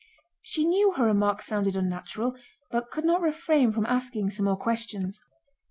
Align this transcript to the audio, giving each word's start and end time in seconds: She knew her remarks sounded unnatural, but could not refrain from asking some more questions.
She 0.41 0.65
knew 0.65 0.93
her 0.93 1.05
remarks 1.05 1.45
sounded 1.45 1.75
unnatural, 1.75 2.35
but 2.71 2.89
could 2.89 3.05
not 3.05 3.21
refrain 3.21 3.71
from 3.71 3.85
asking 3.85 4.31
some 4.31 4.45
more 4.45 4.57
questions. 4.57 5.21